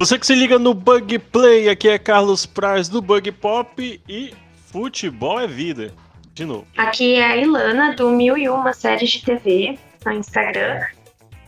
[0.00, 4.32] Você que se liga no Bug Play, aqui é Carlos Praz do Bug Pop e
[4.70, 5.92] futebol é vida.
[6.32, 6.64] De novo.
[6.76, 9.76] Aqui é a Ilana do Mil e Uma Séries de TV
[10.06, 10.86] no Instagram.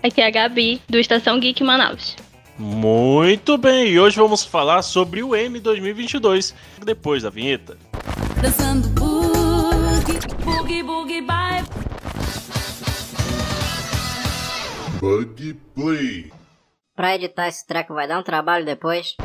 [0.02, 2.16] Aqui é a Gabi do Estação Geek Manaus.
[2.58, 6.52] Muito bem, e hoje vamos falar sobre o M 2022,
[6.84, 7.78] depois da vinheta.
[8.42, 11.64] Dançando boogie, boogie, boogie, bye.
[15.00, 16.39] Bug Play.
[17.00, 19.16] Pra editar esse treco vai dar um trabalho depois.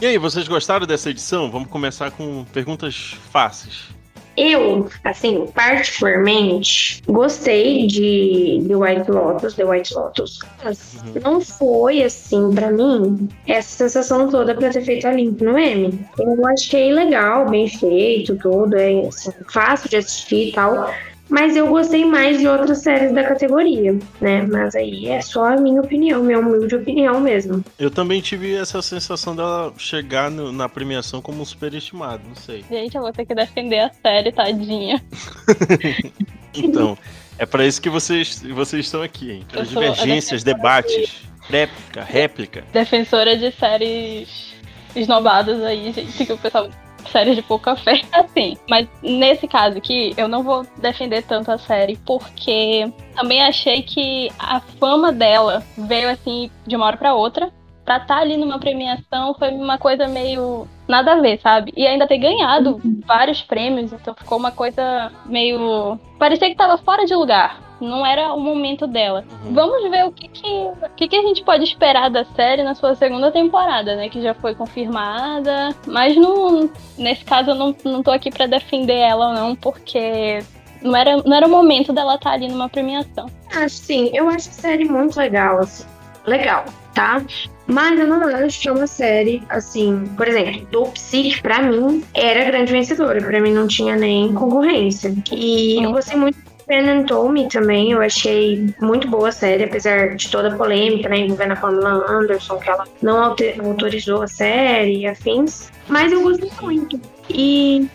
[0.00, 1.50] E aí, vocês gostaram dessa edição?
[1.50, 3.90] Vamos começar com perguntas fáceis.
[4.34, 10.38] Eu, assim, particularmente, gostei de The White Lotus, The White Lotus.
[10.64, 11.20] Mas Uhum.
[11.22, 16.06] não foi, assim, pra mim, essa sensação toda pra ter feito a limpo no M.
[16.18, 20.90] Eu achei legal, bem feito, tudo, é assim, fácil de assistir e tal.
[21.34, 24.42] Mas eu gostei mais de outras séries da categoria, né?
[24.42, 27.64] Mas aí é só a minha opinião, minha humilde opinião mesmo.
[27.76, 32.64] Eu também tive essa sensação dela chegar no- na premiação como superestimado, não sei.
[32.70, 35.02] Gente, eu vou ter que defender a série, tadinha.
[36.56, 36.96] Então,
[37.36, 39.44] é pra isso que vocês, vocês estão aqui, hein?
[39.50, 42.64] Para sou- divergências, debates, réplica, réplica.
[42.72, 44.54] Defensora de séries
[44.94, 46.68] esnobadas aí, gente, que o pessoal.
[47.10, 48.02] Séries de pouca fé.
[48.12, 53.82] Assim, mas nesse caso aqui, eu não vou defender tanto a série, porque também achei
[53.82, 57.52] que a fama dela veio assim de uma hora pra outra.
[57.84, 61.72] Pra estar ali numa premiação foi uma coisa meio nada a ver, sabe?
[61.76, 65.98] E ainda ter ganhado vários prêmios, então ficou uma coisa meio.
[66.18, 67.60] Parecia que tava fora de lugar.
[67.84, 69.24] Não era o momento dela.
[69.44, 69.54] Uhum.
[69.54, 72.74] Vamos ver o que que, o que que a gente pode esperar da série na
[72.74, 74.08] sua segunda temporada, né?
[74.08, 75.74] Que já foi confirmada.
[75.86, 80.42] Mas não, nesse caso eu não, não tô aqui pra defender ela, não, porque
[80.82, 83.26] não era, não era o momento dela estar ali numa premiação.
[83.54, 85.84] Assim, eu acho a série muito legal, assim.
[86.26, 87.22] Legal, tá?
[87.66, 92.04] Mas eu não acho que é uma série, assim, por exemplo, do Psique, pra mim,
[92.12, 93.20] era grande vencedora.
[93.22, 95.14] Pra mim não tinha nem concorrência.
[95.32, 97.92] E eu gostei muito de Pen and Tommy também.
[97.92, 102.06] Eu achei muito boa a série, apesar de toda a polêmica, né, envolvendo a Pamela
[102.10, 105.70] Anderson, que ela não autor- autorizou a série e afins.
[105.88, 107.00] Mas eu gostei muito.
[107.30, 107.88] E,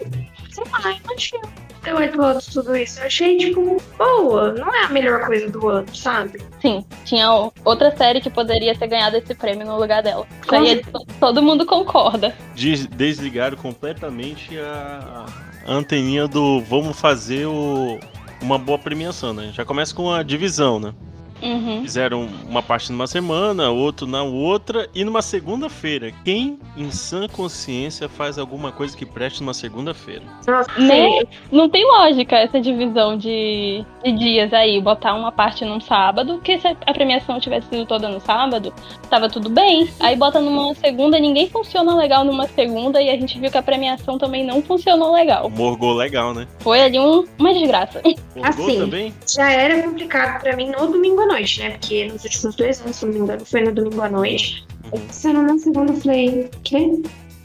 [0.52, 1.40] sei lá, eu achei
[1.84, 3.00] The White Lotus, tudo isso.
[3.00, 4.52] Eu achei, tipo, boa.
[4.52, 6.42] Não é a melhor coisa do ano, sabe?
[6.62, 7.32] Sim, tinha
[7.64, 10.28] outra série que poderia ter ganhado esse prêmio no lugar dela.
[10.44, 10.82] Isso aí é-
[11.20, 12.36] todo mundo concorda.
[12.54, 15.26] Des- desligaram completamente a,
[15.66, 17.98] a anteninha do vamos fazer o-
[18.42, 19.52] uma boa premiação, né?
[19.54, 20.94] Já começa com a divisão, né?
[21.42, 21.82] Uhum.
[21.82, 26.12] Fizeram uma parte numa semana, outro na outra e numa segunda-feira.
[26.24, 30.24] Quem em sã consciência faz alguma coisa que preste numa segunda-feira?
[30.48, 31.22] Nossa, Né?
[31.52, 36.60] Não tem lógica essa divisão de, de dias aí, botar uma parte num sábado, porque
[36.60, 38.74] se a premiação tivesse sido toda no sábado,
[39.10, 39.90] tava tudo bem.
[40.00, 43.64] Aí bota numa segunda, ninguém funciona legal numa segunda, e a gente viu que a
[43.64, 45.50] premiação também não funcionou legal.
[45.50, 46.48] Morgou legal, né?
[46.60, 48.02] Foi ali um, uma desgraça.
[48.36, 48.80] Morgou Assim.
[48.80, 49.14] também?
[49.28, 51.72] já era complicado pra mim no domingo à noite, né?
[51.72, 54.66] Porque nos últimos dois anos, se não me engano, foi no domingo à noite.
[54.92, 55.02] Uhum.
[55.10, 57.02] Sendo na segunda, eu falei, quê?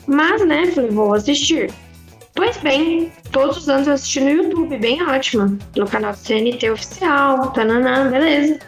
[0.07, 1.71] Mas, né, falei, vou assistir.
[2.35, 5.57] Pois bem, todos os anos eu assisti no YouTube, bem ótima.
[5.77, 8.59] No canal do CNT oficial, tananã, beleza.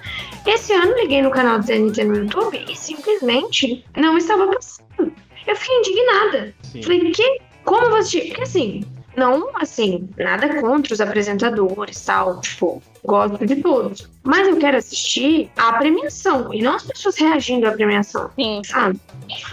[0.46, 5.12] Esse ano liguei no canal do CNT no YouTube e simplesmente não estava passando.
[5.46, 6.54] Eu fiquei indignada.
[6.62, 6.82] Sim.
[6.82, 7.40] Falei, que?
[7.64, 8.28] Como eu vou assistir?
[8.28, 8.84] Porque assim,
[9.16, 14.08] não, assim, nada contra os apresentadores tal, tipo, gosto de todos.
[14.22, 18.60] Mas eu quero assistir a premiação e não as pessoas reagindo à premiação, Sim.
[18.64, 19.00] sabe?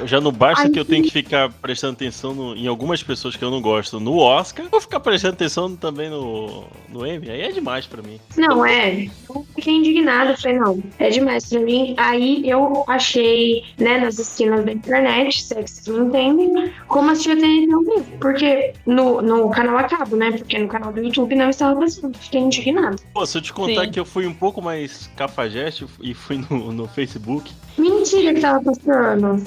[0.06, 3.36] Já não basta Aí- que eu tenho que ficar prestando atenção no- em algumas pessoas
[3.36, 7.30] que eu não gosto no Oscar, vou ficar prestando atenção também no, no Emmy.
[7.30, 8.20] Aí é demais pra mim.
[8.36, 9.08] Não, é.
[9.56, 11.94] Fiquei indignada, falei, não, é demais pra mim.
[11.98, 17.12] Aí eu achei, né, nas esquinas da internet, se é que vocês me entendem, como
[17.12, 18.18] assistir a TNT ao vivo.
[18.20, 20.32] Porque no, no canal a cabo, né?
[20.32, 22.18] Porque no canal do YouTube não estava passando.
[22.18, 22.96] Fiquei indignada.
[23.14, 23.92] Pô, se eu te contar Sim.
[23.92, 28.62] que eu fui um pouco mais cafajeste e fui no, no Facebook, Mentira que tava
[28.64, 29.44] passando.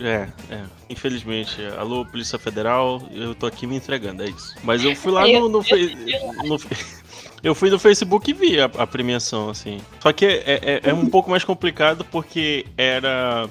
[0.00, 0.62] É, é.
[0.90, 1.60] Infelizmente.
[1.78, 4.54] Alô, Polícia Federal, eu tô aqui me entregando, é isso.
[4.64, 5.40] Mas eu fui lá no.
[5.40, 5.96] no, no fe-
[7.42, 9.78] eu fui no Facebook e vi a, a premiação, assim.
[10.00, 13.48] Só que é, é, é um pouco mais complicado porque era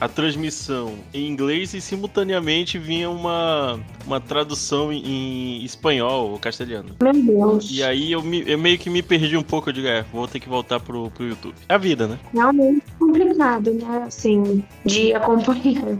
[0.00, 6.94] a transmissão em inglês e simultaneamente vinha uma, uma tradução em, em espanhol ou castelhano.
[7.02, 7.68] Meu Deus.
[7.72, 10.28] E aí eu, me- eu meio que me perdi um pouco, eu digo, é, vou
[10.28, 11.54] ter que voltar pro, pro YouTube.
[11.68, 12.16] É a vida, né?
[12.32, 14.04] realmente complicado, né?
[14.06, 15.98] Assim, de acompanhar.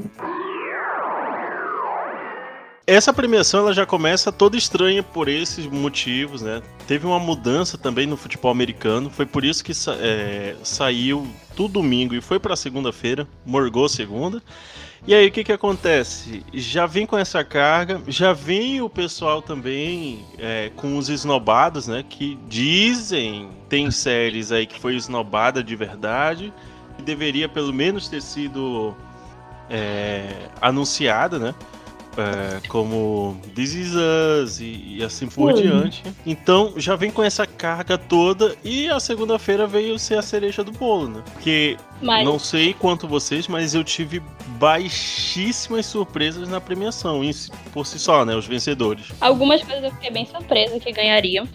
[2.89, 6.63] Essa premiação ela já começa toda estranha por esses motivos, né?
[6.87, 12.15] Teve uma mudança também no futebol americano, foi por isso que é, saiu tudo domingo
[12.15, 14.43] e foi pra segunda-feira, morgou segunda.
[15.07, 16.43] E aí o que que acontece?
[16.55, 22.03] Já vem com essa carga, já vem o pessoal também é, com os esnobados, né?
[22.09, 26.55] Que dizem, tem séries aí que foi esnobada de verdade,
[26.97, 28.97] que deveria pelo menos ter sido
[29.69, 31.55] é, anunciada, né?
[32.19, 35.63] É, como This Is Us e, e assim por Sim.
[35.63, 36.03] diante.
[36.27, 40.73] Então já vem com essa carga toda e a segunda-feira veio ser a cereja do
[40.73, 41.23] bolo, né?
[41.33, 44.21] Porque Mas não sei quanto vocês, mas eu tive
[44.59, 47.21] baixíssimas surpresas na premiação,
[47.73, 48.35] por si só, né?
[48.35, 49.07] Os vencedores.
[49.21, 51.47] algumas coisas eu fiquei bem surpresa que ganhariam.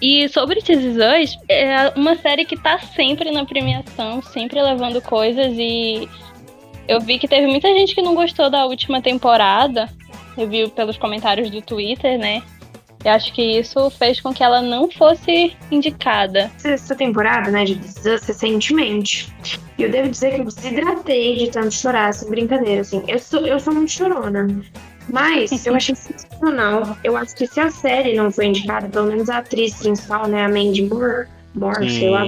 [0.00, 5.00] E sobre This Is Us, é uma série que tá sempre na premiação, sempre levando
[5.00, 6.08] coisas e
[6.88, 9.88] eu vi que teve muita gente que não gostou da última temporada.
[10.36, 12.42] Eu vi pelos comentários do Twitter, né?
[13.04, 16.50] Eu acho que isso fez com que ela não fosse indicada.
[16.64, 19.32] Essa temporada, né, de recentemente.
[19.78, 23.04] E eu devo dizer que eu desidratei de tanto chorar, sem brincadeira, assim.
[23.06, 24.48] Eu sou, eu sou muito chorona.
[25.08, 26.96] Mas eu achei sensacional.
[27.04, 30.44] Eu acho que se a série não foi indicada, pelo menos a atriz principal, né,
[30.44, 32.26] a Mandy Moore, Moore sei lá,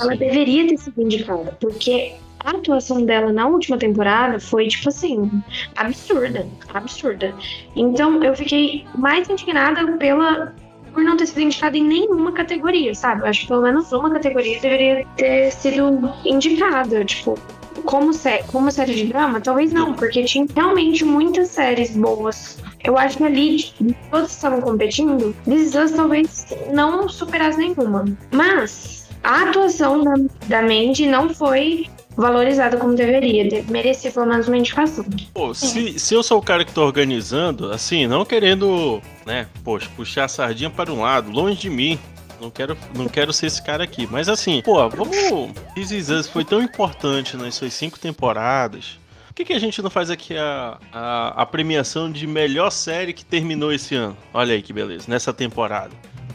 [0.00, 0.18] ela Sim.
[0.18, 1.56] deveria ter sido indicada.
[1.60, 2.14] Porque
[2.48, 5.30] a atuação dela na última temporada foi, tipo assim,
[5.76, 6.46] absurda.
[6.72, 7.34] Absurda.
[7.76, 10.54] Então eu fiquei mais indignada pela.
[10.94, 13.20] Por não ter sido indicada em nenhuma categoria, sabe?
[13.20, 17.04] Eu acho que pelo menos uma categoria deveria ter sido indicada.
[17.04, 17.38] Tipo,
[17.84, 22.58] como, sé como série de drama, talvez não, porque tinha realmente muitas séries boas.
[22.82, 23.64] Eu acho que ali,
[24.10, 28.06] todos estavam competindo, This talvez não superasse nenhuma.
[28.32, 30.14] Mas a atuação da,
[30.46, 31.86] da Mandy não foi
[32.18, 33.48] valorizada como deveria.
[33.48, 35.04] De- Merecia pelo menos uma indicação.
[35.32, 39.88] Pô, se, se eu sou o cara que tô organizando, assim, não querendo, né, poxa,
[39.96, 41.98] puxar a sardinha para um lado, longe de mim.
[42.40, 44.06] Não quero, não quero ser esse cara aqui.
[44.10, 45.52] Mas assim, pô, vamos.
[45.74, 48.98] This Is Us foi tão importante nas suas cinco temporadas.
[49.26, 53.12] Por que, que a gente não faz aqui a, a, a premiação de melhor série
[53.12, 54.16] que terminou esse ano?
[54.34, 55.90] Olha aí que beleza, nessa temporada.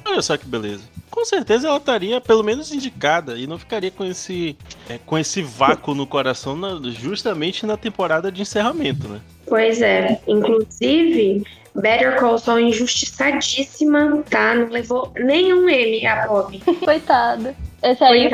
[0.06, 0.84] Olha só que beleza.
[1.14, 4.58] Com certeza ela estaria pelo menos indicada e não ficaria com esse,
[4.90, 9.22] é, com esse vácuo no coração na- justamente na temporada de encerramento, né?
[9.46, 10.20] Pois é.
[10.28, 11.44] Inclusive,
[11.76, 14.56] Better Call Saul injustiçadíssima, tá?
[14.56, 16.58] Não levou nenhum M a Bob.
[16.84, 17.56] Coitada.
[17.84, 18.30] Esse aí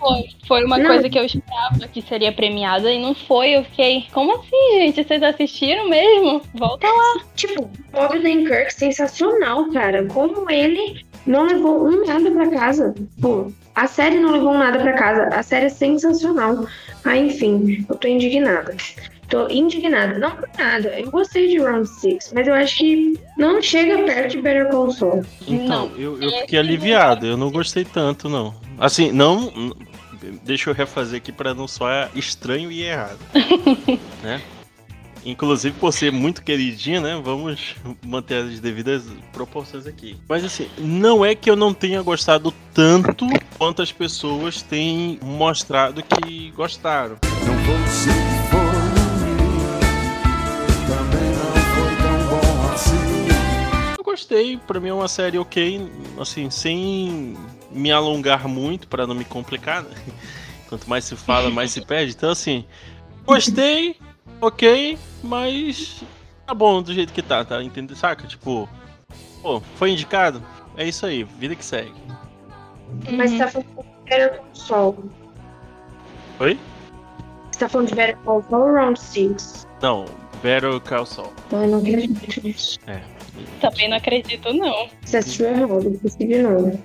[0.00, 0.86] foi, foi uma Não.
[0.86, 3.50] coisa que eu esperava que seria premiada e não foi.
[3.50, 5.04] Eu fiquei, como assim, gente?
[5.04, 6.40] Vocês assistiram mesmo?
[6.54, 7.20] Volta lá.
[7.36, 10.06] Tipo, Bob Odenkirk, sensacional, cara.
[10.06, 12.94] Como ele não levou um nada pra casa.
[13.20, 15.24] Pô, a série não levou um nada pra casa.
[15.34, 16.66] A série é sensacional.
[17.04, 18.74] Ah, enfim, eu tô indignada.
[19.28, 20.18] Tô indignada.
[20.18, 20.88] Não por nada.
[21.00, 24.90] Eu gostei de Round 6, mas eu acho que não chega perto de Better Call
[24.90, 25.24] Saul.
[25.48, 25.96] Então, Não.
[25.96, 28.54] eu, eu É, fiquei aliviado, eu não gostei tanto, não.
[28.78, 29.52] Assim, não.
[30.42, 33.18] Deixa eu refazer aqui pra não soar estranho e errado.
[34.22, 34.40] né?
[35.24, 37.20] Inclusive, por ser muito queridinha, né?
[37.22, 40.18] Vamos manter as devidas proporções aqui.
[40.28, 43.26] Mas assim, não é que eu não tenha gostado tanto
[43.56, 47.16] quanto as pessoas têm mostrado que gostaram.
[47.46, 48.84] Não você que foi
[50.86, 52.96] também não foi tão bom assim.
[53.98, 55.90] Eu gostei, pra mim é uma série ok,
[56.20, 57.34] assim, sem
[57.70, 59.90] me alongar muito pra não me complicar, né?
[60.68, 62.12] Quanto mais se fala, mais se perde.
[62.12, 62.64] Então, assim,
[63.24, 63.96] gostei,
[64.40, 66.02] ok, mas
[66.46, 67.62] tá bom do jeito que tá, tá?
[67.62, 67.96] Entendeu?
[67.96, 68.26] Saca?
[68.26, 68.68] Tipo,
[69.42, 70.42] pô, foi indicado?
[70.76, 71.94] É isso aí, vida que segue.
[73.10, 75.10] Mas você tá falando de Better Call Saul.
[76.40, 76.58] Oi?
[77.50, 79.66] Você tá falando de Better Call Saul ou Round 6?
[79.80, 80.04] Não,
[80.42, 81.32] Battle Call Saul.
[81.52, 82.78] Ai, não acredito nisso.
[83.60, 84.88] Também não acredito, não.
[85.02, 86.82] Você assistiu errado, esqueci de novo.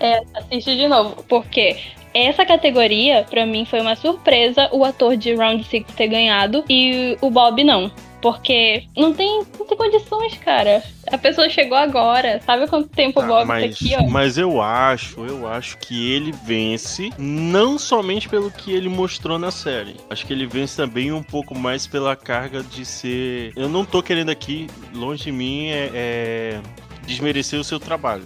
[0.00, 1.76] É, assiste de novo, porque
[2.14, 7.16] essa categoria, pra mim, foi uma surpresa o ator de Round 6 ter ganhado e
[7.20, 7.90] o Bob não.
[8.20, 10.82] Porque não tem, não tem condições, cara.
[11.06, 12.40] A pessoa chegou agora.
[12.44, 14.08] Sabe quanto tempo o Ah, Bob tá mas, aqui, ó?
[14.08, 19.52] mas eu acho, eu acho que ele vence não somente pelo que ele mostrou na
[19.52, 19.94] série.
[20.10, 23.52] Acho que ele vence também um pouco mais pela carga de ser.
[23.54, 26.60] Eu não tô querendo aqui, longe de mim, é, é
[27.06, 28.24] desmerecer o seu trabalho.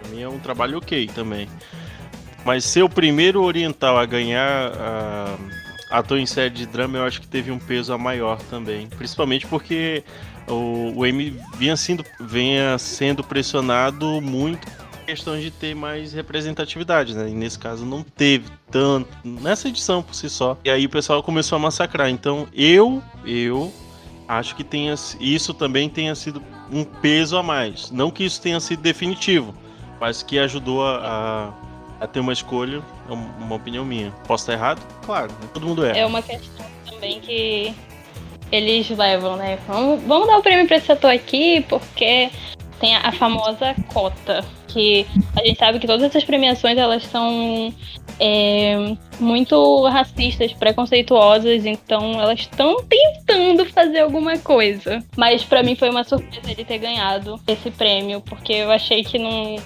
[0.00, 1.46] Pra mim é um trabalho ok também.
[2.46, 4.70] Mas ser o primeiro oriental a ganhar
[5.90, 8.86] a ator em série de drama, eu acho que teve um peso a maior também.
[8.86, 10.04] Principalmente porque
[10.46, 14.64] o, o M vinha sendo, vinha sendo pressionado muito
[15.04, 17.28] questão de ter mais representatividade, né?
[17.28, 20.56] E nesse caso não teve tanto nessa edição por si só.
[20.64, 22.08] E aí o pessoal começou a massacrar.
[22.10, 23.72] Então eu, eu
[24.28, 27.90] acho que tenha isso também tenha sido um peso a mais.
[27.90, 29.52] Não que isso tenha sido definitivo,
[30.00, 31.66] mas que ajudou a, a,
[32.00, 34.10] a ter uma escolha, é um- uma opinião minha.
[34.26, 34.80] Posso estar errado?
[35.04, 35.48] Claro, né?
[35.52, 35.98] todo mundo é.
[36.00, 37.74] É uma questão também que
[38.52, 39.58] eles levam, né?
[39.66, 42.30] Vamos, vamos dar o prêmio pra esse ator aqui, porque
[42.80, 44.44] tem a, a famosa cota.
[44.68, 47.72] Que a gente sabe que todas essas premiações elas são
[48.20, 55.02] é, muito racistas, preconceituosas, então elas estão tentando fazer alguma coisa.
[55.16, 59.18] Mas pra mim foi uma surpresa ele ter ganhado esse prêmio, porque eu achei que
[59.18, 59.56] não.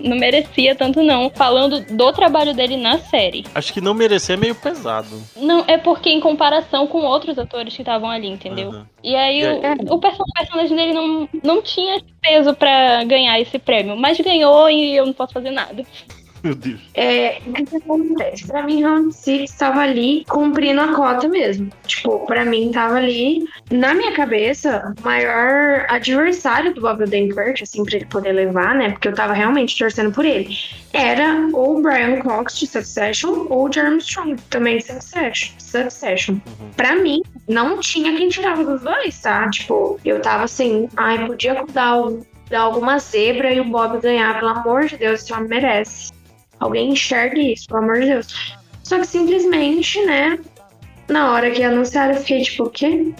[0.00, 1.30] Não merecia tanto, não.
[1.30, 3.44] Falando do trabalho dele na série.
[3.54, 5.20] Acho que não merecer é meio pesado.
[5.36, 8.70] Não, é porque em comparação com outros atores que estavam ali, entendeu?
[8.70, 8.86] Aham.
[9.02, 9.46] E aí E
[9.90, 13.96] o, o perso- o personagem dele não, não tinha esse peso pra ganhar esse prêmio,
[13.96, 15.84] mas ganhou e eu não posso fazer nada.
[16.46, 16.80] Meu Deus.
[16.94, 18.46] É, o que acontece?
[18.46, 21.72] Pra mim, Round Six tava ali cumprindo a cota mesmo.
[21.88, 27.84] Tipo, pra mim tava ali, na minha cabeça, o maior adversário do Bob Odenkirk, assim,
[27.84, 28.90] pra ele poder levar, né?
[28.90, 30.56] Porque eu tava realmente torcendo por ele.
[30.92, 35.52] Era ou o Brian Cox de Succession ou o Jeremy Strong também de Succession.
[35.58, 36.34] Succession.
[36.34, 36.70] Uhum.
[36.76, 39.50] Pra mim, não tinha quem tirava dos dois, tá?
[39.50, 41.96] Tipo, eu tava assim, ai, podia dar,
[42.48, 46.14] dar alguma zebra e o Bob ganhar, pelo amor de Deus, esse homem merece.
[46.58, 48.56] Alguém enxergue isso, pelo amor de Deus.
[48.82, 50.38] Só que simplesmente, né,
[51.08, 53.14] na hora que anunciaram, eu fiquei tipo, o quê?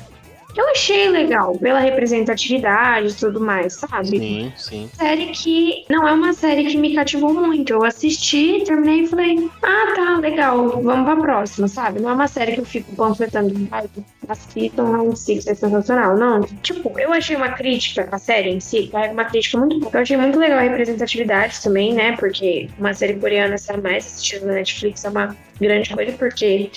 [0.57, 4.19] Eu achei legal, pela representatividade e tudo mais, sabe?
[4.19, 4.91] Sim, sim.
[4.95, 7.75] série que não é uma série que me cativou muito.
[7.75, 12.01] Eu assisti, terminei e falei, ah, tá, legal, vamos pra próxima, sabe?
[12.01, 13.85] Não é uma série que eu fico panfletando, ai,
[14.29, 16.17] assistam Round Six, é sensacional.
[16.17, 19.91] Não, tipo, eu achei uma crítica à série em si, é uma crítica muito boa.
[19.93, 22.17] Eu achei muito legal a representatividade também, né?
[22.17, 26.71] Porque uma série coreana ser a mais assistida na Netflix é uma grande coisa, porque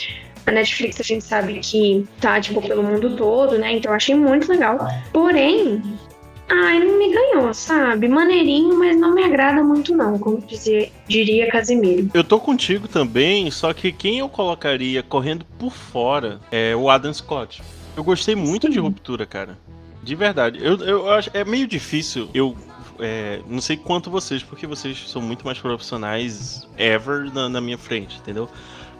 [0.50, 3.74] a Netflix a gente sabe que tá, tipo, pelo mundo todo, né?
[3.74, 4.80] Então eu achei muito legal.
[5.14, 5.82] Porém,
[6.52, 8.08] Ai, não me ganhou, sabe?
[8.08, 12.10] Maneirinho, mas não me agrada muito, não, como dizer, diria Casimiro.
[12.12, 17.14] Eu tô contigo também, só que quem eu colocaria correndo por fora é o Adam
[17.14, 17.62] Scott.
[17.96, 19.60] Eu gostei muito de Ruptura, cara.
[20.02, 20.58] De verdade.
[20.60, 22.28] Eu, eu acho é meio difícil.
[22.34, 22.58] Eu
[23.00, 27.78] é, não sei quanto vocês, porque vocês são muito mais profissionais ever na, na minha
[27.78, 28.50] frente, entendeu?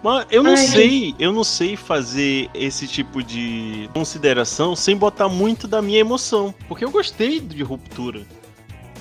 [0.02, 5.28] Mas eu não Ai, sei, eu não sei fazer esse tipo de consideração sem botar
[5.28, 8.22] muito da minha emoção, porque eu gostei de Ruptura.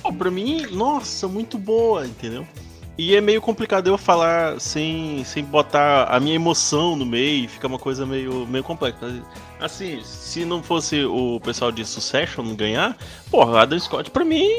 [0.01, 2.45] Pô, pra mim, nossa, muito boa, entendeu?
[2.97, 7.65] E é meio complicado eu falar sem, sem botar a minha emoção no meio, fica
[7.65, 9.23] uma coisa meio, meio complexa.
[9.57, 12.97] Assim, se não fosse o pessoal de Succession ganhar,
[13.31, 14.49] porra, Adam Scott pra mim,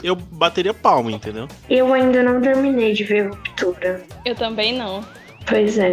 [0.00, 1.48] eu bateria palma, entendeu?
[1.68, 4.04] Eu ainda não terminei de ver Ruptura.
[4.24, 5.04] Eu também não.
[5.46, 5.92] Pois é,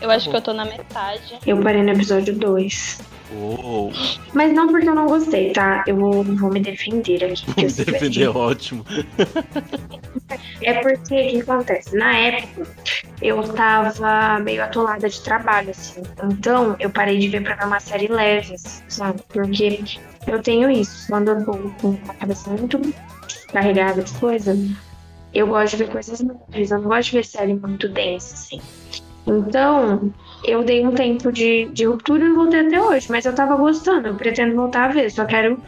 [0.00, 1.38] Eu acho que eu tô na metade.
[1.46, 3.00] eu parei no episódio 2.
[3.32, 3.92] Uou,
[4.32, 5.82] Mas não porque eu não gostei, tá?
[5.86, 7.44] Eu vou, vou me defender aqui.
[7.56, 8.84] me defender é ótimo.
[10.62, 11.96] É porque o que acontece?
[11.96, 12.66] Na época,
[13.20, 16.02] eu tava meio atolada de trabalho, assim.
[16.22, 19.20] Então, eu parei de ver pra ver uma série leve, assim, sabe?
[19.28, 19.80] Porque
[20.28, 21.08] eu tenho isso.
[21.08, 22.80] Quando eu tô com a cabeça muito
[23.52, 24.56] carregada de coisa,
[25.36, 26.70] eu gosto de ver coisas leves.
[26.70, 28.60] Eu não gosto de ver série muito densa, assim.
[29.26, 30.12] Então,
[30.44, 33.10] eu dei um tempo de, de ruptura e voltei até hoje.
[33.10, 34.08] Mas eu tava gostando.
[34.08, 35.10] Eu pretendo voltar a ver.
[35.10, 35.60] Só quero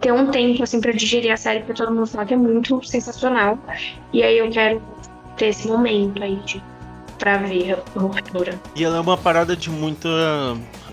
[0.00, 2.82] ter um tempo, assim, pra digerir a série, porque todo mundo fala que é muito
[2.82, 3.58] sensacional.
[4.12, 4.82] E aí eu quero
[5.36, 6.62] ter esse momento aí de
[7.18, 8.60] pra ver a ruptura.
[8.74, 10.08] E ela é uma parada de muita.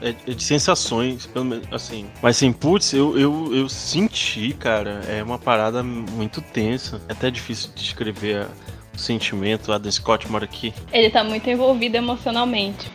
[0.01, 2.07] é- é de sensações, pelo menos, assim.
[2.21, 7.01] Mas assim, putz, eu, eu, eu senti, cara, é uma parada muito tensa.
[7.07, 8.47] É até difícil de descrever a-
[8.95, 9.71] o sentimento.
[9.71, 10.73] Adam Scott mora aqui.
[10.91, 12.89] Ele tá muito envolvido emocionalmente.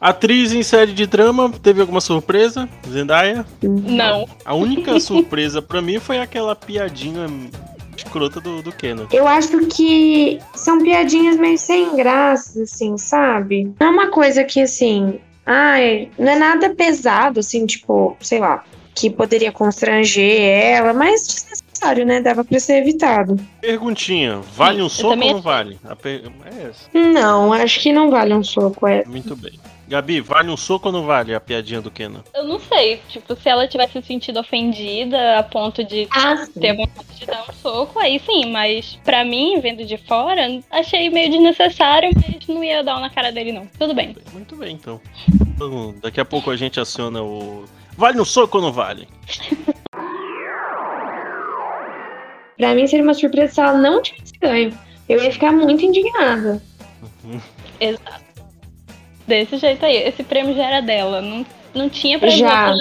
[0.00, 2.68] Atriz em série de drama, teve alguma surpresa?
[2.86, 3.46] Zendaya?
[3.62, 4.28] Não.
[4.44, 7.26] A única surpresa pra mim foi aquela piadinha
[8.14, 9.06] escrota do, do Kenan.
[9.12, 13.72] Eu acho que são piadinhas meio sem graça, assim, sabe?
[13.80, 18.62] Não é uma coisa que, assim, ai, não é nada pesado, assim, tipo, sei lá,
[18.94, 22.20] que poderia constranger ela, mas desnecessário, né?
[22.20, 23.36] Dava pra ser evitado.
[23.60, 25.78] Perguntinha, vale um soco ou também não vale?
[25.84, 26.88] A per- É essa.
[26.94, 29.04] Não, acho que não vale um soco, é.
[29.04, 29.58] Muito bem.
[29.86, 32.24] Gabi, vale um soco ou não vale a piadinha do Kenan?
[32.34, 33.00] Eu não sei.
[33.08, 37.44] Tipo, se ela tivesse se sentido ofendida a ponto de Ah, ter vontade de dar
[37.48, 38.50] um soco, aí sim.
[38.50, 43.10] Mas pra mim, vendo de fora, achei meio desnecessário, mas não ia dar um na
[43.10, 43.66] cara dele, não.
[43.78, 44.16] Tudo bem.
[44.32, 45.00] Muito bem, então.
[45.40, 47.64] Então, Daqui a pouco a gente aciona o.
[47.96, 49.06] Vale um soco ou não vale?
[52.56, 54.78] Pra mim seria uma surpresa se ela não tivesse ganho.
[55.08, 56.62] Eu ia ficar muito indignada.
[57.80, 58.23] Exato.
[59.26, 59.96] Desse jeito aí.
[59.96, 61.20] Esse prêmio já era dela.
[61.22, 62.74] Não, não tinha pra Já.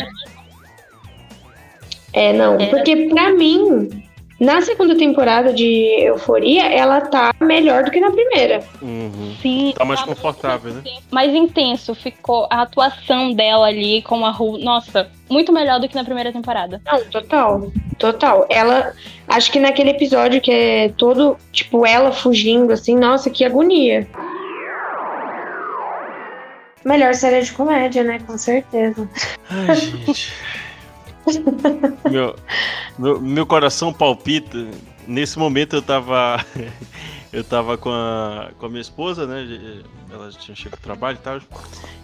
[2.11, 2.55] É, não.
[2.55, 4.03] Era- Porque pra mim,
[4.39, 5.65] na segunda temporada de
[6.01, 8.63] Euforia, ela tá melhor do que na primeira.
[8.81, 9.35] Uhum.
[9.41, 10.83] Sim, Tá mais confortável, né?
[11.09, 11.95] mais intenso.
[11.95, 14.57] Ficou a atuação dela ali com a Ru.
[14.59, 16.81] Nossa, muito melhor do que na primeira temporada.
[16.85, 17.71] Não, total.
[17.97, 18.45] Total.
[18.49, 18.93] Ela.
[19.27, 24.05] Acho que naquele episódio que é todo, tipo, ela fugindo, assim, nossa, que agonia.
[26.85, 28.19] Melhor série de comédia, né?
[28.19, 29.09] Com certeza.
[29.49, 30.33] Ai, gente.
[32.11, 32.35] meu,
[32.97, 34.67] meu, meu coração palpita.
[35.07, 36.43] Nesse momento eu tava.
[37.33, 39.43] Eu tava com a, com a minha esposa, né?
[40.11, 41.41] Ela tinha chegado do trabalho e tal.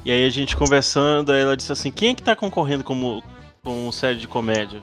[0.04, 3.24] E aí a gente conversando, aí ela disse assim: quem é que tá concorrendo como,
[3.64, 4.82] com série de comédia?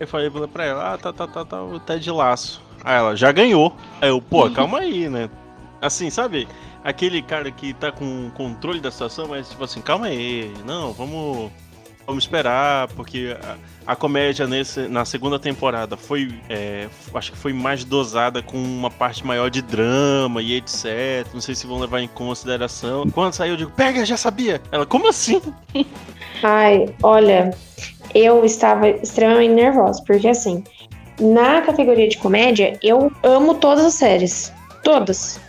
[0.00, 2.62] Eu falei pra ela: ah, tá, tá, tá, tá, o Ted Laço.
[2.82, 3.76] Aí ela já ganhou.
[4.00, 5.28] Aí eu, pô, calma aí, né?
[5.78, 6.48] Assim, sabe?
[6.84, 11.50] Aquele cara que tá com controle da situação, mas tipo assim, calma aí, não, vamos.
[12.04, 16.34] Vamos esperar, porque a, a comédia nesse, na segunda temporada foi.
[16.48, 21.24] é, acho que foi mais dosada com uma parte maior de drama e etc.
[21.32, 23.08] Não sei se vão levar em consideração.
[23.10, 24.60] Quando saiu, eu digo, pega, já sabia.
[24.72, 25.40] Ela, como assim?
[26.42, 27.56] Ai, olha,
[28.12, 30.64] eu estava extremamente nervosa, porque assim,
[31.20, 34.52] na categoria de comédia, eu amo todas as séries.
[34.82, 35.40] Todas.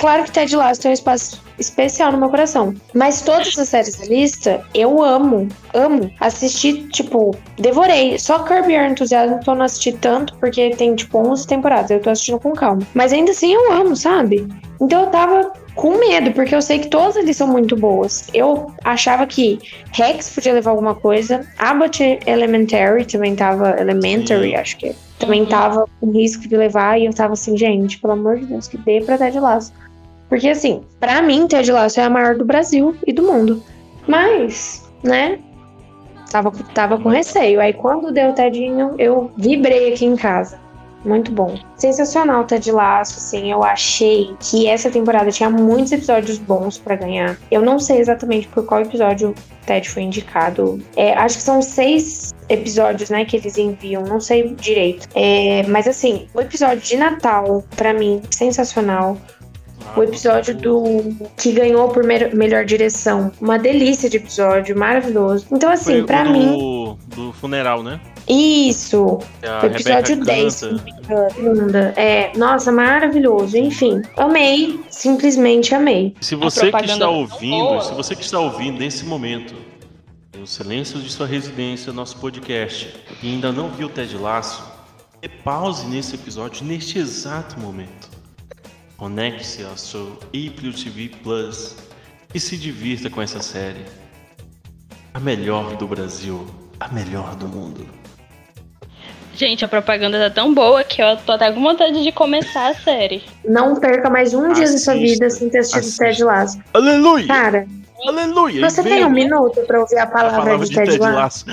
[0.00, 2.74] Claro que Ted Lasso tem um espaço especial no meu coração.
[2.94, 5.46] Mas todas as séries da lista, eu amo.
[5.74, 6.10] Amo.
[6.18, 8.18] Assisti, tipo, devorei.
[8.18, 11.90] Só Kirby Your Enthusiasm que eu não assisti tanto, porque tem, tipo, 11 temporadas.
[11.90, 12.80] Eu tô assistindo com calma.
[12.94, 14.48] Mas ainda assim eu amo, sabe?
[14.80, 18.28] Então eu tava com medo, porque eu sei que todas eles são muito boas.
[18.32, 19.58] Eu achava que
[19.92, 21.46] Rex podia levar alguma coisa.
[21.58, 23.78] Abbott Elementary também tava.
[23.78, 24.88] Elementary, acho que.
[24.88, 24.94] é.
[25.18, 26.98] Também tava com risco de levar.
[26.98, 29.70] E eu tava assim, gente, pelo amor de Deus, que dê pra Ted Lasso.
[30.30, 33.62] Porque assim, pra mim, Ted Lasso é a maior do Brasil e do mundo.
[34.06, 35.40] Mas, né?
[36.30, 37.60] Tava, tava com receio.
[37.60, 40.58] Aí quando deu o Tedinho, eu vibrei aqui em casa.
[41.04, 41.58] Muito bom.
[41.76, 43.50] Sensacional Ted Lasso, assim.
[43.50, 47.36] Eu achei que essa temporada tinha muitos episódios bons pra ganhar.
[47.50, 50.80] Eu não sei exatamente por qual episódio o Ted foi indicado.
[50.96, 54.02] É, acho que são seis episódios, né, que eles enviam.
[54.02, 55.08] Não sei direito.
[55.14, 59.16] É, mas assim, o episódio de Natal, pra mim, sensacional.
[59.96, 63.32] O episódio do que ganhou por melhor direção.
[63.40, 65.46] Uma delícia de episódio, maravilhoso.
[65.50, 68.00] Então, assim, Foi pra o do, mim, Do funeral, né?
[68.28, 69.18] isso.
[69.42, 71.94] A O episódio Rebeca 10, se canta.
[71.96, 73.56] É, nossa, maravilhoso.
[73.56, 76.14] Enfim, amei, simplesmente amei.
[76.20, 79.54] Se você que está tá ouvindo, se você que está ouvindo nesse momento,
[80.38, 84.62] no silêncio de sua residência, nosso podcast, e ainda não viu o Ted Laço,
[85.44, 88.09] pause nesse episódio neste exato momento.
[89.00, 91.74] Conecte-se ao seu Apple TV Plus
[92.34, 93.82] e se divirta com essa série.
[95.14, 96.46] A melhor do Brasil,
[96.78, 97.86] a melhor do mundo.
[99.34, 102.74] Gente, a propaganda tá tão boa que eu tô até com vontade de começar a
[102.74, 103.24] série.
[103.42, 106.04] Não perca mais um dia da sua Assista, vida sem ter assistido assista.
[106.04, 106.60] Ted Lasso.
[106.74, 107.26] Aleluia!
[107.26, 107.66] Cara,
[108.06, 108.68] Aleluia!
[108.68, 111.46] você tem um minuto pra ouvir a a palavra, palavra de Ted, Lasso?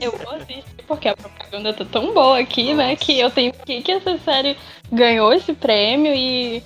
[0.00, 2.96] Eu vou assistir porque a propaganda tá tão boa aqui, né?
[2.96, 4.56] Que eu tenho que que essa série
[4.92, 6.62] ganhou esse prêmio e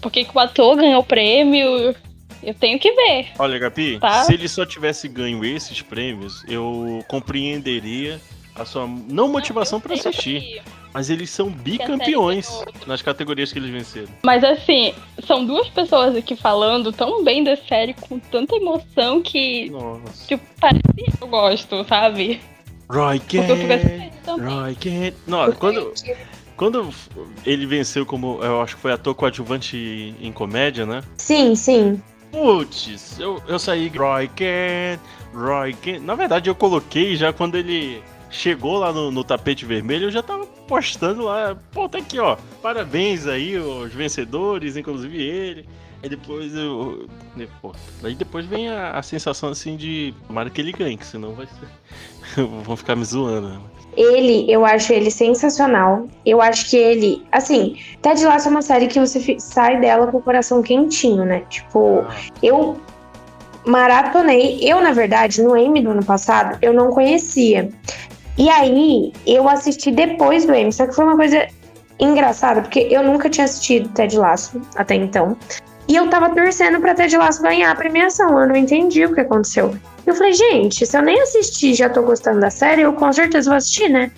[0.00, 1.94] por que que o ator ganhou o prêmio?
[2.42, 3.28] Eu tenho que ver.
[3.38, 4.24] Olha, Gapi, Tá.
[4.24, 8.20] se ele só tivesse ganho esses prêmios, eu compreenderia
[8.54, 10.40] a sua não motivação sei assistir.
[10.40, 12.46] que- Mas eles são bicampeões
[12.86, 14.06] nas categorias que eles venceram.
[14.22, 14.94] Mas assim,
[15.26, 20.26] são duas pessoas aqui falando tão bem da série com tanta emoção que Nossa.
[20.28, 20.82] tipo, parece
[21.18, 22.40] que eu gosto, sabe?
[22.88, 24.10] Roy Kent, também.
[24.48, 25.14] Roy Kent.
[25.26, 25.92] Não, quando,
[26.56, 26.88] quando
[27.44, 31.02] ele venceu como, eu acho que foi ator coadjuvante em comédia, né?
[31.16, 32.00] Sim, sim.
[32.30, 35.00] Putz, eu, eu saí Roy Kent,
[35.32, 36.02] Roy Kent.
[36.02, 40.22] Na verdade, eu coloquei já quando ele chegou lá no, no tapete vermelho, eu já
[40.22, 41.56] tava postando lá.
[41.72, 42.36] Pô, tá aqui, ó.
[42.60, 45.68] Parabéns aí, os vencedores, inclusive ele.
[46.02, 47.08] Aí depois eu.
[47.62, 50.12] Pô, aí depois vem a, a sensação assim de.
[50.26, 52.42] Tomara que ele ganhe, que senão vai ser.
[52.64, 53.48] Vão ficar me zoando.
[53.48, 53.60] né?
[53.96, 56.06] Ele, eu acho ele sensacional.
[56.24, 60.18] Eu acho que ele, assim, Ted Lasso é uma série que você sai dela com
[60.18, 61.42] o coração quentinho, né?
[61.48, 62.04] Tipo,
[62.42, 62.76] eu
[63.64, 64.58] maratonei.
[64.62, 67.70] Eu, na verdade, no Emmy do ano passado, eu não conhecia.
[68.36, 71.46] E aí, eu assisti depois do Emmy, só que foi uma coisa
[71.98, 75.36] engraçada, porque eu nunca tinha assistido Ted Lasso até então.
[75.86, 79.20] E eu tava torcendo pra Ted Lasso ganhar a premiação, eu não entendi o que
[79.20, 79.74] aconteceu.
[80.06, 83.12] Eu falei, gente, se eu nem assisti e já tô gostando da série, eu com
[83.12, 84.10] certeza vou assistir, né?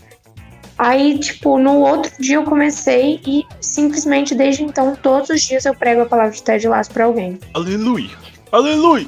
[0.79, 5.75] Aí, tipo, no outro dia eu comecei e simplesmente desde então, todos os dias eu
[5.75, 7.39] prego a palavra de Ted Lasso pra alguém.
[7.55, 8.11] Aleluia!
[8.53, 9.07] Aleluia!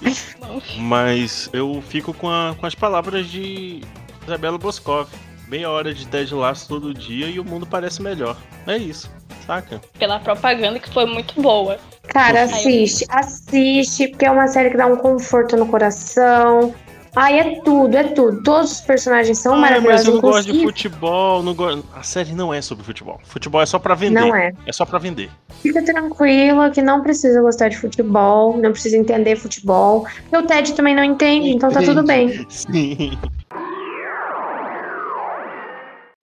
[0.78, 3.80] Mas eu fico com, a- com as palavras de
[4.26, 5.08] Isabela Boscov.
[5.46, 8.36] Meia hora de Ted Lasso todo dia e o mundo parece melhor.
[8.66, 9.10] É isso,
[9.46, 9.80] saca?
[9.98, 11.78] Pela propaganda que foi muito boa.
[12.08, 16.74] Cara, assiste, assiste, porque é uma série que dá um conforto no coração.
[17.16, 18.42] Ai, é tudo, é tudo.
[18.42, 20.06] Todos os personagens são Ah, mas maravilhosos.
[20.06, 21.42] eu não gosto de futebol.
[21.42, 21.82] Não go...
[21.94, 23.18] A série não é sobre futebol.
[23.24, 24.20] Futebol é só pra vender.
[24.20, 24.52] Não é.
[24.66, 25.30] É só pra vender.
[25.62, 30.06] Fica tranquila que não precisa gostar de futebol, não precisa entender futebol.
[30.32, 32.44] E o Ted também não entende, então tá tudo bem.
[32.48, 33.18] Sim.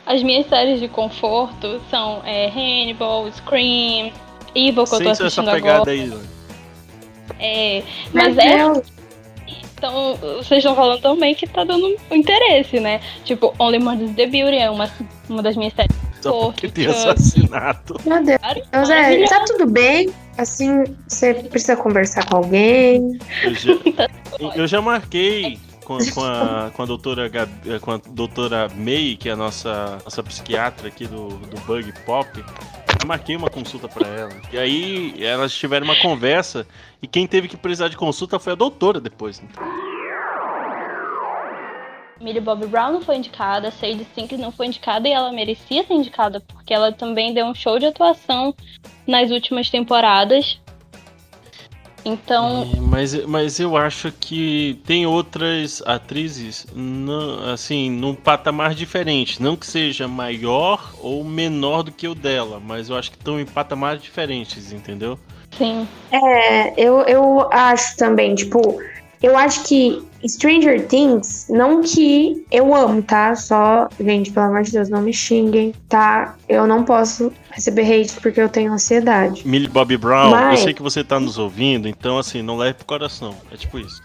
[0.06, 4.12] As minhas séries de conforto são é, Hannibal, Scream,
[4.56, 5.91] Evil, que eu tô Sem essa assistindo pegada agora.
[5.91, 6.13] aí.
[7.39, 8.62] É, mas é.
[9.78, 13.02] Então, vocês estão falando também que tá dando interesse, né?
[13.26, 14.89] Tipo, Only Murders the Beauty é uma,
[15.30, 15.96] uma das minhas séries.
[16.22, 17.98] Só Pô, porque tem assassinato.
[18.06, 18.39] Meu Deus.
[18.72, 20.10] Deus, é, tá tudo bem.
[20.38, 23.20] Assim, você precisa conversar com alguém.
[23.44, 23.74] Eu já,
[24.56, 29.30] eu já marquei com, com a, com a doutora Gabi- com a doutora May, que
[29.30, 32.28] é a nossa, nossa psiquiatra aqui do, do Bug Pop.
[33.01, 34.31] Eu marquei uma consulta pra ela.
[34.51, 36.67] E aí elas tiveram uma conversa
[37.01, 39.41] e quem teve que precisar de consulta foi a doutora depois.
[39.41, 39.47] né?
[42.19, 45.93] Millie Bobby Brown não foi indicada, Sadie Sink não foi indicada e ela merecia ser
[45.93, 48.55] indicada porque ela também deu um show de atuação
[49.05, 50.60] nas últimas temporadas.
[52.06, 59.41] Então, É, mas, mas eu acho que tem outras atrizes não- assim, num patamar diferente.
[59.41, 63.39] Não que seja maior ou menor do que o dela, mas eu acho que estão
[63.39, 65.18] em patamares diferentes, entendeu?
[65.58, 65.88] sim.
[66.12, 68.60] É, eu, eu acho também, tipo,
[69.24, 73.36] eu acho que Stranger Things, não que eu amo, tá?
[73.36, 76.36] Só, gente, pelo amor de Deus, não me xinguem, tá?
[76.50, 79.48] Eu não posso receber hate porque eu tenho ansiedade.
[79.48, 82.76] Millie Bobby Brown, Mas- eu sei que você tá nos ouvindo, então assim, não leve
[82.76, 83.36] pro coração.
[83.52, 84.02] É tipo isso.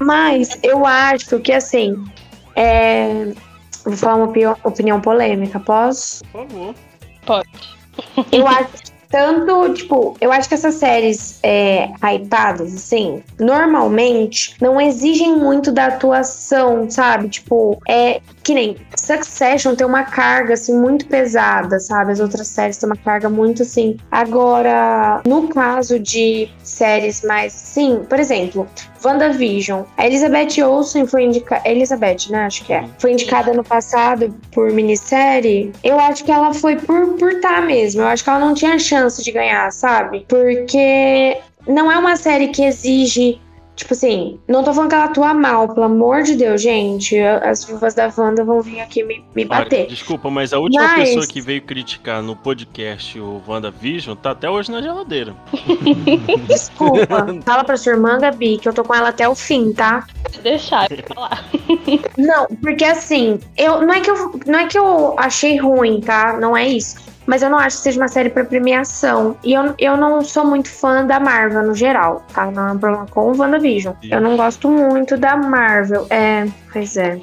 [0.00, 1.94] Mas eu acho que, assim,
[2.54, 3.32] é...
[3.84, 6.22] Vou falar uma opinião, polêmica, posso?
[6.32, 7.44] Por favor.
[8.30, 14.80] Eu acho que tanto, tipo, eu acho que essas séries é, hypadas, assim, normalmente não
[14.80, 17.28] exigem muito da atuação, sabe?
[17.28, 22.12] Tipo, é que nem Succession tem uma carga, assim, muito pesada, sabe?
[22.12, 23.98] As outras séries têm uma carga muito, assim.
[24.10, 28.66] Agora, no caso de séries mais, sim, por exemplo,
[29.04, 29.82] WandaVision.
[29.98, 31.68] A Elizabeth Olsen foi indicada.
[31.68, 32.46] Elizabeth, né?
[32.46, 32.88] Acho que é.
[32.98, 35.70] Foi indicada no passado por minissérie.
[35.84, 38.00] Eu acho que ela foi por por tá mesmo.
[38.00, 40.24] Eu acho que ela não tinha chance de ganhar, sabe?
[40.26, 43.38] Porque não é uma série que exige.
[43.78, 47.16] Tipo assim, não tô falando que ela atua mal, pelo amor de Deus, gente.
[47.20, 49.86] As viúvas da Wanda vão vir aqui me, me Olha, bater.
[49.86, 54.50] desculpa, mas a última Mas- pessoa que veio criticar no podcast o WandaVision tá até
[54.50, 55.32] hoje na geladeira.
[56.48, 57.26] Desculpa.
[57.46, 60.06] Fala pra sua irmã, Gabi, que eu tô com ela até o fim, tá?
[60.42, 61.44] Deixar eu falar.
[62.16, 66.36] Não, porque assim, eu não é que eu não é que eu achei ruim, tá?
[66.40, 66.96] Não é isso.
[67.28, 69.36] Mas eu não acho que seja uma série pra premiação.
[69.44, 72.50] E eu, eu não sou muito fã da Marvel no geral, tá?
[72.50, 73.94] Não é um problema com o WandaVision.
[74.02, 76.06] Eu não gosto muito da Marvel.
[76.08, 77.20] É, pois é.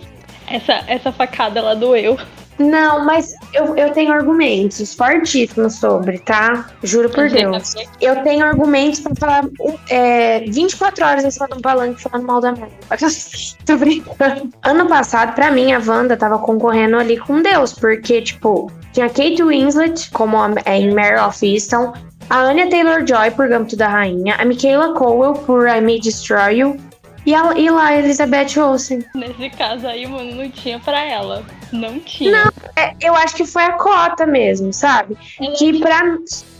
[0.48, 2.20] Essa, essa facada ela doeu.
[2.60, 6.70] Não, mas eu, eu tenho argumentos fortíssimos sobre, tá?
[6.84, 7.74] Juro por Deus.
[8.00, 9.50] Eu tenho argumentos pra falar
[9.90, 12.70] é, 24 horas em cima de um palanque falando mal da Marvel.
[13.66, 14.52] Tô brincando.
[14.62, 19.44] Ano passado, pra mim, a Wanda tava concorrendo ali com Deus, porque, tipo, tinha Kate
[19.44, 21.94] Winslet, como a, é, em Mare of Easton,
[22.30, 26.78] a Anya Taylor-Joy por Gambito da Rainha, a Michaela Cowell por I May Destroy You,
[27.26, 29.04] e, a, e lá a Elizabeth Olsen.
[29.14, 31.44] Nesse caso aí, mano, não tinha pra ela.
[31.74, 32.50] Não tinha.
[32.78, 35.18] É, eu acho que foi a cota mesmo, sabe?
[35.42, 36.02] Ela que pra,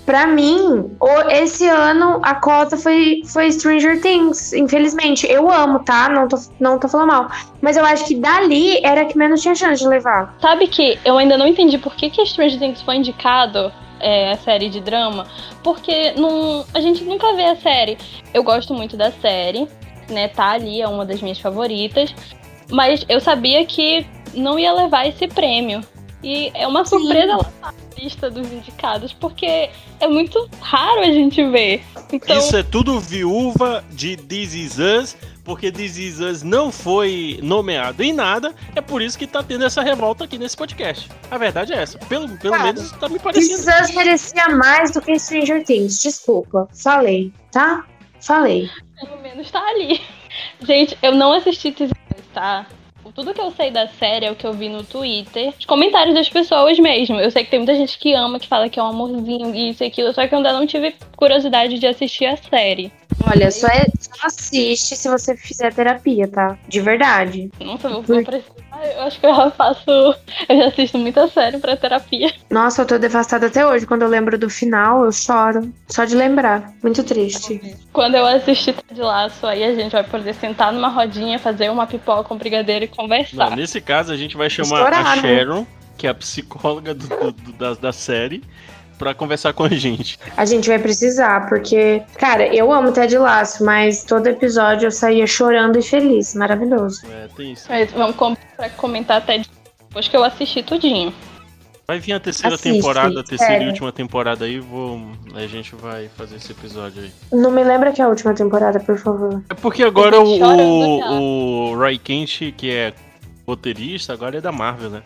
[0.06, 0.96] pra mim,
[1.30, 4.54] esse ano a cota foi, foi Stranger Things.
[4.54, 6.08] Infelizmente, eu amo, tá?
[6.10, 7.32] Não tô, não tô falando mal.
[7.62, 10.36] Mas eu acho que dali era que menos tinha chance de levar.
[10.40, 14.38] Sabe que eu ainda não entendi por que, que Stranger Things foi indicado, é, a
[14.38, 15.26] série de drama,
[15.64, 17.98] porque não, a gente nunca vê a série.
[18.34, 19.68] Eu gosto muito da série,
[20.10, 20.28] né?
[20.28, 22.14] Tá ali, é uma das minhas favoritas.
[22.70, 25.82] Mas eu sabia que não ia levar esse prêmio.
[26.26, 26.98] E é uma Sim.
[26.98, 31.84] surpresa ela estar na lista dos indicados, porque é muito raro a gente ver.
[32.12, 37.40] Então, Isso é tudo viúva de This Is Us, porque This Is Us não foi
[37.44, 41.08] nomeado em nada, é por isso que tá tendo essa revolta aqui nesse podcast.
[41.30, 42.00] A verdade é essa.
[42.00, 43.60] Pelo, pelo Cara, menos tá me This parecendo.
[43.60, 46.02] Is Us merecia mais do que Stranger Things.
[46.02, 46.68] Desculpa.
[46.74, 47.86] Falei, tá?
[48.20, 48.68] Falei.
[49.00, 50.02] pelo menos tá ali.
[50.62, 52.66] Gente, eu não assisti This Is Us, tá?
[53.14, 56.16] Tudo que eu sei da série é o que eu vi no Twitter, os comentários
[56.16, 57.20] das pessoas mesmo.
[57.20, 59.84] Eu sei que tem muita gente que ama, que fala que é um amorzinho, isso
[59.84, 62.92] e aquilo, só que eu ainda não tive curiosidade de assistir a série.
[63.24, 66.58] Olha, só, é- só assiste se você fizer terapia, tá?
[66.68, 67.50] De verdade.
[67.60, 68.54] Nossa, eu vou, vou precisar.
[68.84, 69.86] Eu acho que eu já faço.
[70.48, 72.32] Eu já assisto muita série pra terapia.
[72.50, 73.86] Nossa, eu tô devastada até hoje.
[73.88, 75.74] Quando eu lembro do final, eu choro.
[75.88, 76.72] Só de lembrar.
[76.84, 77.60] Muito triste.
[77.92, 81.88] Quando eu assistir Ted Laço, aí a gente vai poder sentar numa rodinha, fazer uma
[81.88, 83.50] pipoca, um brigadeiro e conversar.
[83.52, 85.22] Não, nesse caso, a gente vai chamar Estourar, a né?
[85.22, 85.66] Sharon,
[85.98, 88.44] que é a psicóloga do- do- do- da, da série,
[88.98, 90.20] pra conversar com a gente.
[90.36, 95.28] A gente vai precisar, porque, cara, eu amo Ted Laço, mas todo episódio eu saía
[95.28, 96.34] chorando e feliz.
[96.36, 97.02] Maravilhoso.
[97.12, 97.66] É, tem isso.
[97.70, 99.42] Mas vamos com pra comentar até
[99.80, 101.14] depois que eu assisti tudinho.
[101.88, 103.68] Vai vir a terceira Assiste, temporada, a terceira e sério.
[103.68, 105.00] última temporada aí, vou,
[105.36, 107.12] a gente vai fazer esse episódio aí.
[107.32, 109.44] Não me lembra que é a última temporada, por favor.
[109.50, 112.92] É porque agora o, o, o Ray Kent, que é
[113.48, 115.04] roteirista, agora é da Marvel, né?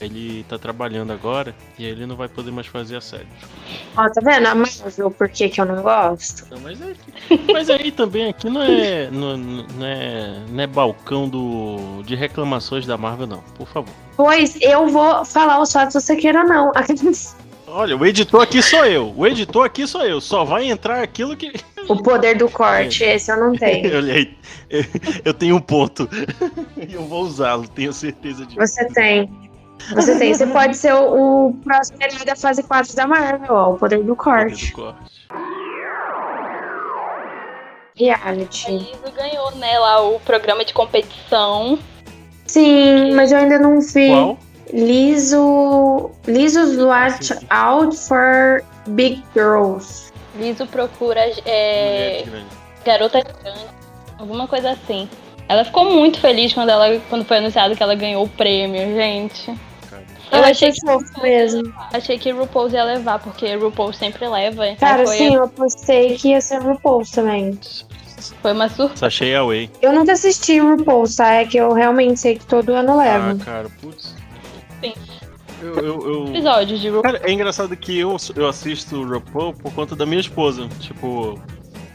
[0.00, 3.26] Ele tá trabalhando agora e ele não vai poder mais fazer a série.
[3.96, 4.46] Ó, tá vendo?
[4.46, 6.44] A Marvel, por que que eu não gosto?
[6.46, 6.94] Então, mas, é,
[7.52, 12.86] mas aí também aqui não é, não, não é, não é balcão do, de reclamações
[12.86, 13.42] da Marvel, não.
[13.56, 13.92] Por favor.
[14.16, 16.72] Pois eu vou falar os fatos, se você queira ou não.
[17.72, 19.14] Olha, o editor aqui sou eu.
[19.16, 20.20] O editor aqui sou eu.
[20.20, 21.52] Só vai entrar aquilo que.
[21.88, 23.94] O poder do corte, esse eu não tenho.
[23.96, 24.36] Olha aí,
[25.24, 26.08] eu tenho um ponto.
[26.76, 28.58] E eu vou usá-lo, tenho certeza disso.
[28.58, 29.49] Você tem.
[29.94, 30.34] Você tem.
[30.34, 33.70] Você pode ser o, o próximo herói da fase 4 da Marvel, ó.
[33.72, 34.70] O poder do corte.
[34.70, 35.28] Do corte.
[35.30, 35.60] A
[37.96, 38.70] Reality.
[38.70, 41.78] Liso ganhou, né, lá o programa de competição.
[42.46, 44.08] Sim, mas eu ainda não vi.
[44.08, 44.38] Qual?
[44.72, 46.10] Liso.
[46.26, 50.10] Liso's Watch Out for Big Girls.
[50.36, 52.46] Liso procura é, grande.
[52.84, 53.66] garota grande,
[54.18, 55.08] alguma coisa assim.
[55.48, 59.52] Ela ficou muito feliz quando, ela, quando foi anunciado que ela ganhou o prêmio, gente.
[60.32, 61.72] Eu achei que, fofo mesmo.
[61.92, 64.62] achei que RuPaul ia levar, porque RuPaul sempre leva.
[64.64, 67.58] Aí Cara, foi, sim, eu apostei que ia ser RuPaul também.
[68.42, 68.96] foi uma surpresa.
[68.96, 69.70] Sachei Away.
[69.82, 71.32] Eu nunca assisti RuPaul, tá?
[71.34, 72.96] É que eu realmente sei que todo ano Ah,
[73.28, 73.44] levo.
[73.44, 74.14] cara, putz.
[74.82, 74.94] Sim.
[75.62, 77.02] Eu, eu, eu- Episódios de RuPaul.
[77.02, 80.68] Cara, é engraçado que eu, eu assisto o RuPaul por conta da minha esposa.
[80.80, 81.38] Tipo,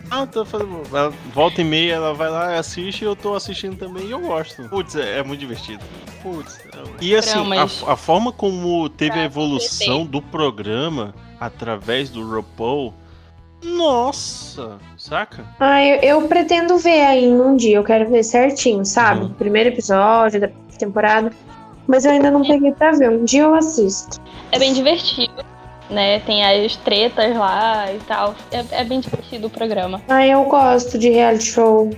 [0.09, 0.81] ah, tô fazendo.
[0.93, 4.11] ela- Volta e meia, ela vai lá e assiste e eu tô assistindo também e
[4.11, 4.67] eu gosto.
[4.69, 5.83] Putz, é, é muito divertido.
[6.21, 6.59] Putz.
[6.73, 12.93] é- E assim, a, a forma como teve a evolução do programa através do RuPaul.
[13.63, 14.77] Nossa!
[14.97, 15.43] Saca?
[15.59, 17.77] Ah, eu, eu pretendo ver ainda um dia.
[17.77, 19.21] Eu quero ver certinho, sabe?
[19.25, 19.33] Uhum.
[19.33, 21.31] Primeiro episódio da temporada.
[21.87, 23.09] Mas eu ainda não peguei pra ver.
[23.09, 24.19] Um dia eu assisto.
[24.51, 25.43] É bem divertido,
[25.89, 26.19] né?
[26.19, 28.35] Tem as tretas lá e tal.
[28.51, 30.01] É, é bem divertido o programa.
[30.07, 31.89] Ah, eu gosto de reality show.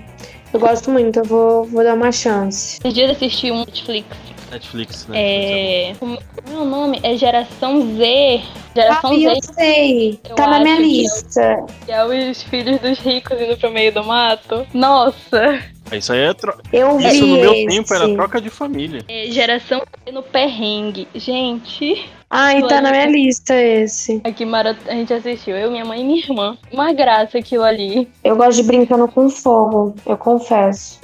[0.53, 2.79] Eu gosto muito, eu vou, vou dar uma chance.
[2.79, 4.07] Esses dias assisti um Netflix.
[4.49, 5.17] Netflix, né?
[5.19, 5.95] É.
[5.99, 6.99] Como como é o nome?
[7.03, 8.41] É Geração Z.
[8.73, 10.19] Geração Ah, Z, eu sei.
[10.29, 11.65] Eu tá na minha acho que lista.
[11.85, 14.65] que é os filhos dos ricos indo pro meio do mato.
[14.73, 15.61] Nossa!
[15.91, 16.33] Isso aí é.
[16.33, 16.53] Tro...
[16.71, 17.67] Eu vi Isso no meu esse.
[17.67, 19.03] tempo era troca de família.
[19.09, 21.09] É Geração Z no perrengue.
[21.13, 24.21] Gente, Ai, tá na minha lista esse.
[24.23, 24.77] aqui mara...
[24.87, 25.55] a gente assistiu.
[25.55, 26.57] Eu, minha mãe e minha irmã.
[26.71, 28.07] Uma graça aquilo ali.
[28.23, 30.99] Eu gosto de brincando com fogo, eu confesso.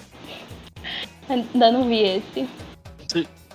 [1.29, 2.47] Ainda não vi esse.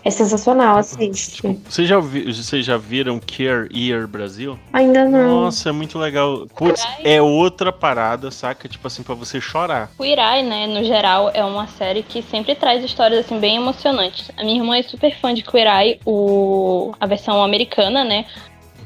[0.09, 1.43] É sensacional, assiste.
[1.69, 2.33] Vocês já, vi...
[2.33, 4.59] Vocês já viram Care Year Brasil?
[4.73, 5.43] Ainda não.
[5.43, 6.47] Nossa, é muito legal.
[6.57, 8.67] Putz, é outra parada, saca?
[8.67, 9.91] Tipo assim, pra você chorar.
[9.99, 14.31] Queer Eye, né, no geral, é uma série que sempre traz histórias, assim, bem emocionantes.
[14.39, 16.95] A minha irmã é super fã de Queer Eye, o...
[16.99, 18.25] a versão americana, né,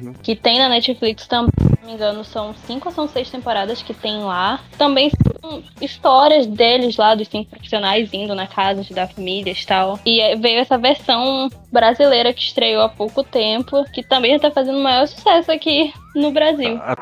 [0.01, 0.15] Uhum.
[0.21, 1.53] que tem na Netflix também,
[1.83, 4.61] se não me engano, são cinco ou são seis temporadas que tem lá.
[4.79, 9.99] Também são histórias deles lá, dos cinco profissionais indo na casa, ajudar famílias e tal.
[10.07, 14.83] E veio essa versão brasileira que estreou há pouco tempo, que também tá fazendo o
[14.83, 16.77] maior sucesso aqui no Brasil.
[16.83, 16.95] A-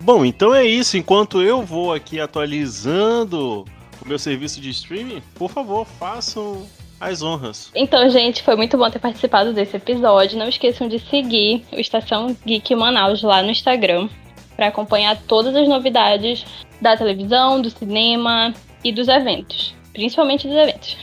[0.00, 0.96] Bom, então é isso.
[0.96, 3.64] Enquanto eu vou aqui atualizando
[4.04, 6.66] o meu serviço de streaming, por favor, façam
[7.02, 7.70] as honras.
[7.74, 10.38] Então, gente, foi muito bom ter participado desse episódio.
[10.38, 14.08] Não esqueçam de seguir o Estação Geek Manaus lá no Instagram
[14.54, 16.44] para acompanhar todas as novidades
[16.80, 19.74] da televisão, do cinema e dos eventos.
[19.92, 20.96] Principalmente dos eventos.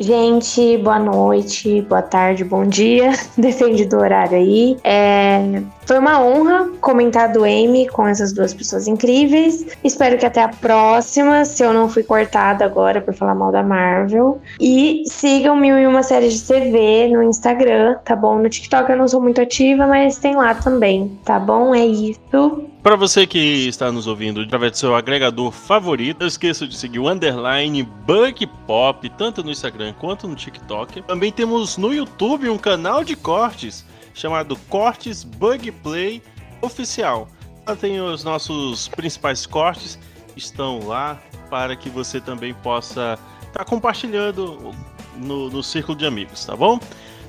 [0.00, 3.12] Gente, boa noite, boa tarde, bom dia.
[3.36, 4.76] Depende do horário aí.
[4.82, 9.66] É, Foi uma honra comentar do Amy com essas duas pessoas incríveis.
[9.84, 13.62] Espero que até a próxima, se eu não fui cortada agora por falar mal da
[13.62, 14.40] Marvel.
[14.58, 18.38] E sigam Mil e Uma Séries de TV no Instagram, tá bom?
[18.38, 21.74] No TikTok eu não sou muito ativa, mas tem lá também, tá bom?
[21.74, 22.71] É isso.
[22.82, 26.98] Para você que está nos ouvindo através do seu agregador favorito, não esqueça de seguir
[26.98, 31.02] o underline Bug Pop, tanto no Instagram quanto no TikTok.
[31.02, 36.20] Também temos no YouTube um canal de cortes chamado Cortes Bug Play
[36.60, 37.28] Oficial.
[37.64, 39.96] Lá tem os nossos principais cortes,
[40.36, 43.16] estão lá para que você também possa
[43.46, 44.74] estar compartilhando
[45.16, 46.80] no, no círculo de amigos, tá bom?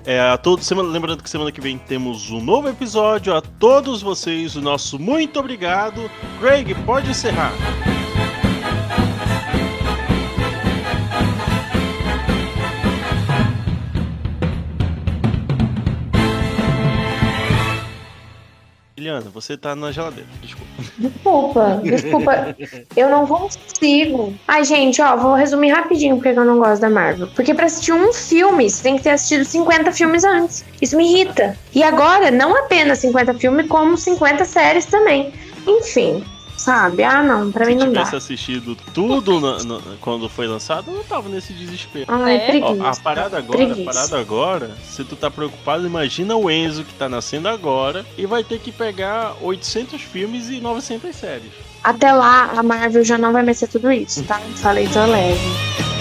[0.05, 3.33] É, a todo, semana, lembrando que semana que vem temos um novo episódio.
[3.33, 6.09] A todos vocês, o nosso muito obrigado.
[6.41, 7.53] Greg, pode encerrar.
[19.03, 20.71] Eliana, você tá na geladeira, desculpa.
[20.97, 22.55] Desculpa, desculpa.
[22.95, 24.33] Eu não consigo.
[24.47, 27.27] Ai, gente, ó, vou resumir rapidinho porque eu não gosto da Marvel.
[27.35, 30.63] Porque pra assistir um filme, você tem que ter assistido 50 filmes antes.
[30.81, 31.57] Isso me irrita.
[31.75, 35.33] E agora, não apenas 50 filmes, como 50 séries também.
[35.67, 36.23] Enfim,
[36.63, 37.03] sabe?
[37.03, 37.99] Ah, não, pra mim Se não dá.
[37.99, 42.05] tivesse assistido tudo na- na- quando foi lançado, eu não tava nesse desespero.
[42.07, 42.59] Ai, É?
[42.63, 43.81] Ó, a parada agora, Preguiça.
[43.89, 48.25] a parada agora, se tu tá preocupado, imagina o Enzo que tá nascendo agora e
[48.25, 51.51] vai ter que pegar 800 filmes e 900 séries.
[51.83, 54.39] Até lá, a Marvel já não vai ser tudo isso, tá?
[54.55, 55.92] Falei, tô leve.